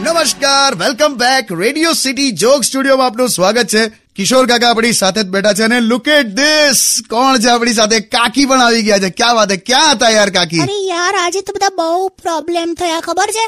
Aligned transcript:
નમસ્કાર 0.00 0.74
welcome 0.74 1.14
back 1.14 1.52
radio 1.52 1.92
city 1.92 2.30
joke 2.30 2.64
સ્ટુડિયોમાં 2.64 3.06
આપનું 3.06 3.28
સ્વાગત 3.28 3.66
છે. 3.66 3.88
કિશોર 3.88 4.46
કાકા 4.46 4.70
આપણી 4.70 4.92
સાથે 4.92 5.22
જ 5.22 5.26
બેઠા 5.26 5.52
છે 5.52 5.62
અને 5.62 5.80
લુક 5.80 6.08
એટ 6.08 6.26
ધીસ 6.26 7.02
કોણ 7.10 7.38
છે 7.38 7.48
આપણી 7.48 7.72
સાથે? 7.72 8.00
કાકી 8.00 8.46
પણ 8.46 8.60
આવી 8.60 8.82
ગયા 8.82 8.98
છે. 8.98 9.10
ક્યાં 9.10 9.34
વાત 9.34 9.52
ક્યાં 9.52 9.92
હતા 9.92 10.08
યાર 10.08 10.30
કાકી? 10.30 10.60
અરે 10.60 10.78
યાર 10.88 11.14
આજે 11.14 11.40
તો 11.40 11.52
બધા 11.52 11.68
બહુ 11.68 12.08
પ્રોબ્લેમ 12.08 12.74
થયા 12.74 13.00
ખબર 13.00 13.30
છે? 13.30 13.46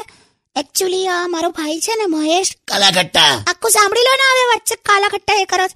એકચ્યુઅલી 0.55 1.07
આ 1.07 1.27
મારો 1.27 1.49
ભાઈ 1.49 1.79
છે 1.79 1.91
ને 1.95 2.05
મહેશ. 2.05 2.57
કાલાકટ્ટા 2.67 3.43
આખું 3.47 3.71
સાંભળી 3.71 4.01
લો 4.01 4.15
ને 4.15 4.27
હવે 4.31 4.45
વચ્ચે 4.55 4.75
કાલાકટ્ટા 4.75 5.35
એ 5.41 5.45
કરો 5.45 5.67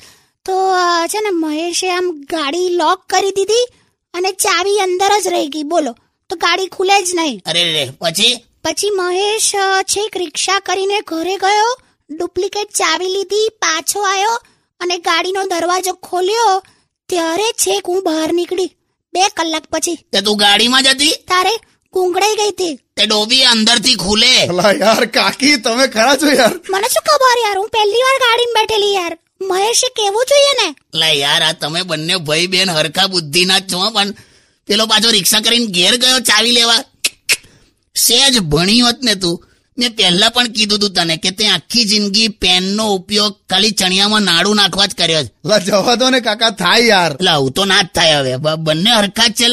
તો 0.45 0.53
છે 1.07 1.19
ને 1.21 1.29
મહેશે 1.29 1.91
આમ 1.91 2.11
ગાડી 2.11 2.69
લોક 2.69 3.03
કરી 3.09 3.31
દીધી 3.31 3.65
અને 4.13 4.31
ચાવી 4.31 4.79
અંદર 4.79 5.11
જ 5.23 5.27
રહી 5.27 5.47
ગઈ. 5.47 5.63
બોલો. 5.63 5.95
તો 6.33 6.39
ગાડી 6.45 6.67
ખુલે 6.67 6.95
જ 7.01 7.09
નહીં. 7.15 7.41
અરે 7.45 7.63
રે 7.73 7.83
પછી? 8.01 8.33
પછી 8.63 8.89
મહેશ 8.89 9.49
છેક 9.95 10.17
રિક્ષા 10.17 10.59
કરીને 10.59 10.97
ઘરે 11.01 11.35
ગયો 11.37 11.71
ડુપ્લિકેટ 12.09 12.71
ચાવી 12.79 13.11
લીધી 13.15 13.49
પાછો 13.63 14.05
આવ્યો 14.11 14.37
અને 14.81 14.95
ગાડીનો 14.97 15.43
દરવાજો 15.43 15.93
ખોલ્યો 16.07 16.55
ત્યારે 17.09 17.47
છેક 17.65 17.87
હું 17.87 18.01
બહાર 18.03 18.29
નીકળી 18.33 18.71
બે 19.13 19.29
કલાક 19.37 19.65
પછી. 19.71 19.99
તે 20.13 20.21
તું 20.21 20.37
ગાડીમાં 20.37 20.83
જતી 20.83 21.13
તારે 21.31 21.53
કુંગળાઈ 21.93 22.35
ગઈ 22.35 22.49
હતી. 22.49 22.75
તે 22.97 23.03
ડોબી 23.05 23.43
અંદરથી 23.43 23.95
ખુલે. 23.95 24.33
અલા 24.51 24.73
યાર 24.83 25.05
કાકી 25.05 25.55
તમે 25.57 25.87
ખરા 25.87 26.17
છો 26.17 26.29
યાર? 26.39 26.53
મને 26.69 26.87
શું 26.93 27.03
ખબર 27.09 27.37
યાર 27.45 27.57
હું 27.57 27.69
પહેલી 27.69 28.03
વાર 28.07 28.19
ગાડીમાં 28.25 28.59
બેઠેલી 28.59 28.93
યાર. 28.93 29.13
મહેશે 29.41 29.87
કેવું 29.97 30.29
જોઈએ 30.29 30.53
ને? 30.59 30.67
લા 30.99 31.15
યાર 31.23 31.41
આ 31.43 31.55
તમે 31.61 31.81
બંને 31.89 32.15
ભાઈ 32.27 32.47
બેન 32.53 32.69
હરખા 32.77 33.07
બુદ્ધિના 33.07 33.59
જ 33.59 33.73
છો 33.73 33.89
પણ 33.95 34.15
પેલો 34.67 34.85
પાછો 34.85 35.09
રિક્ષા 35.11 35.39
કરીને 35.39 35.65
ઘેર 35.65 35.95
ગયો 35.97 36.19
ચાવી 36.19 36.51
લેવા. 36.51 36.83
સેજ 37.95 38.39
ભણી 38.39 38.79
હોત 38.79 38.99
ને 39.03 39.15
તું. 39.15 39.37
મેં 39.77 39.95
પહેલા 39.95 40.29
પણ 40.29 40.47
કીધું 40.47 40.79
તું 40.79 40.91
તને 40.93 41.15
કે 41.17 41.31
તે 41.31 41.47
આખી 41.47 41.85
જિંદગી 41.85 42.27
પેનનો 42.27 42.85
ઉપયોગ 42.95 43.33
ખાલી 43.49 43.71
ચણિયામાં 43.71 44.21
નાડું 44.21 44.55
નાખવા 44.55 44.85
જ 44.85 44.93
કર્યો 44.93 45.23
છે. 45.23 45.31
જવા 45.65 45.95
દો 45.95 46.09
ને 46.09 46.19
કાકા 46.19 46.49
થાય 46.49 46.85
યાર. 46.85 47.11
એટલે 47.11 47.29
આવું 47.29 47.51
તો 47.51 47.65
ના 47.65 47.81
જ 47.81 47.87
થાય 47.95 48.19
હવે. 48.19 48.33
બંને 48.37 48.91
હરખા 48.91 49.27
જ 49.27 49.33
છે 49.33 49.47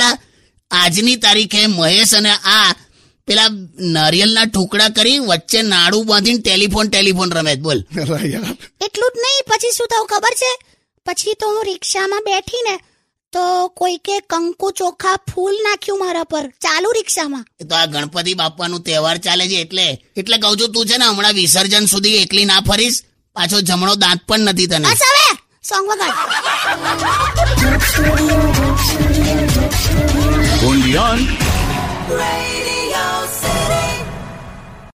આજની 0.70 1.16
તારીખે 1.16 1.66
મહેશ 1.66 2.14
અને 2.14 2.30
આ 2.30 2.74
પેલા 3.26 3.48
નારિયેલના 3.78 4.44
ટુકડા 4.44 4.88
કરી 4.88 5.18
વચ્ચે 5.18 5.62
નાડું 5.62 6.06
બાંધીને 6.06 6.42
ટેલિફોન 6.42 6.88
ટેલિફોન 6.88 7.30
રમે 7.32 7.54
બોલ. 7.54 7.78
એટલું 8.84 9.10
જ 9.12 9.16
નહીં 9.24 9.42
પછી 9.48 9.72
શું 9.76 9.86
થયું 9.86 10.06
ખબર 10.06 10.34
છે? 10.42 10.52
પછી 11.06 11.34
તો 11.40 11.46
હું 11.46 11.64
રિક્ષામાં 11.64 12.20
બેઠી 12.20 12.62
ને 12.68 12.74
તો 13.32 13.68
કોઈકે 13.68 14.20
કંકુ 14.20 14.70
ચોખા 14.70 15.16
ફૂલ 15.34 15.52
નાખ્યું 15.52 15.98
મારા 15.98 16.24
પર. 16.24 16.46
ચાલુ 16.48 16.92
રિક્ષામાં. 16.92 17.44
એ 17.60 17.64
તો 17.64 17.74
આ 17.74 17.86
ગણપતિ 17.86 18.34
બાપાનું 18.34 18.82
તહેવાર 18.82 19.18
ચાલે 19.18 19.48
છે 19.48 19.54
એટલે. 19.54 20.04
એટલે 20.16 20.38
કહું 20.38 20.56
છું 20.56 20.72
તું 20.72 20.86
છે 20.86 20.96
ને 20.96 21.04
હમણાં 21.04 21.32
વિસર્જન 21.32 21.86
સુધી 21.86 22.16
એકલી 22.16 22.44
ના 22.44 22.60
ફરીશ. 22.60 23.02
પાછો 23.36 23.60
જમણો 23.60 23.94
દાંત 23.94 24.20
પણ 24.28 24.40
નથી 24.40 24.66
તને. 24.66 24.78
બસ 24.78 25.02
હવે! 25.02 25.38
સોંગ 25.68 25.88
વગાડ. 25.88 26.12